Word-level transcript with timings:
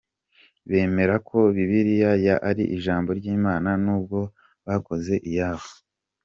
Bemera 0.69 1.15
ko 1.27 1.37
Bibiliya 1.55 2.33
ari 2.49 2.63
ijambo 2.75 3.09
ry’Imana 3.19 3.69
n’ubwo 3.83 4.19
bakoze 4.67 5.13
iyabo. 5.31 5.67